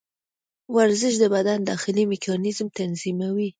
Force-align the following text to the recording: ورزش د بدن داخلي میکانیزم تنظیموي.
ورزش 0.75 1.13
د 1.19 1.25
بدن 1.35 1.59
داخلي 1.71 2.03
میکانیزم 2.11 2.67
تنظیموي. 2.79 3.49